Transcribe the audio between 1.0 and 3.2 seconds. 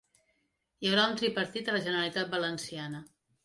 un tripartit a la Generalitat Valenciana